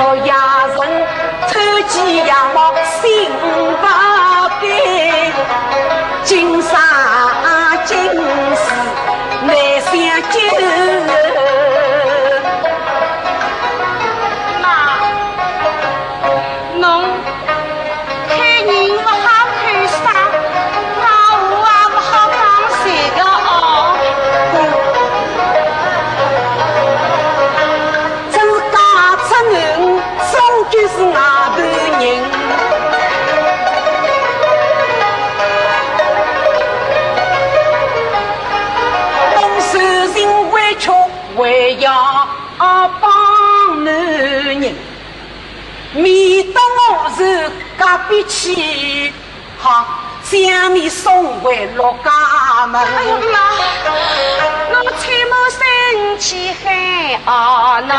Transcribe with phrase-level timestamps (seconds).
[0.00, 0.32] 我爷
[0.76, 0.78] 曾
[1.48, 3.02] 偷鸡养鸭心
[3.80, 3.84] 不
[4.60, 4.64] 改
[6.22, 6.70] 今生
[7.84, 7.92] 今
[8.54, 8.62] 世
[9.42, 9.90] 难相
[10.30, 10.36] 救
[30.70, 31.14] 就是外
[31.56, 31.62] 头
[31.98, 32.02] 人，
[39.34, 39.72] 动手
[40.12, 40.16] 心
[40.50, 40.90] 歪曲，
[41.36, 41.40] 还
[41.80, 41.88] 要
[43.00, 43.92] 帮男
[44.60, 44.74] 人。
[45.94, 46.04] 免
[46.52, 49.12] 得我是隔壁去，
[49.58, 49.86] 好
[50.22, 52.80] 将你送回陆家门。
[54.70, 56.70] 我崔某生气很
[57.24, 57.92] 啊，那。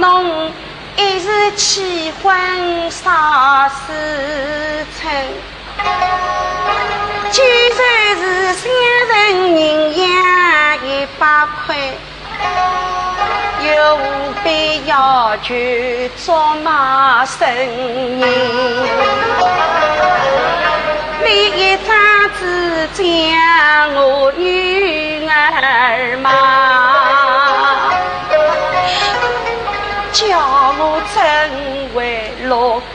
[0.00, 0.52] 侬
[0.96, 5.26] 一时气昏啥时辰。
[7.30, 7.42] 就
[7.74, 7.78] 算
[8.16, 8.70] 是三
[9.08, 9.60] 人银
[9.98, 10.06] 养
[10.86, 11.26] 一百
[11.66, 11.76] 块，
[13.62, 14.02] 又何
[14.42, 14.46] 必
[14.86, 15.54] 要求
[16.16, 17.46] 做那生
[18.18, 18.24] 意？
[21.24, 21.94] 你一张
[22.38, 22.40] 纸
[22.94, 23.04] 将
[23.94, 26.26] 我女儿骂，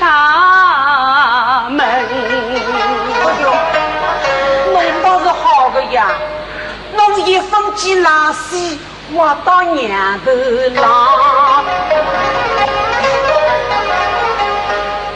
[0.00, 1.80] 家门，
[4.72, 6.08] 侬倒是好个呀，
[6.96, 8.78] 侬一分钱拉丝，
[9.12, 10.30] 我到娘头
[10.80, 11.64] 郎。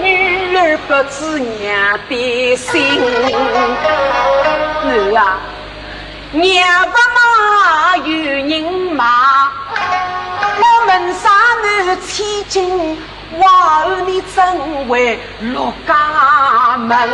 [0.00, 2.72] 女儿不知娘的心，
[4.84, 5.38] 女啊，
[6.32, 8.62] 娘不骂有人
[8.94, 9.04] 骂，
[10.58, 11.39] 我们三。
[12.10, 12.98] 千金，
[13.38, 13.48] 往
[13.84, 14.42] 后你怎
[14.88, 17.08] 会落家门？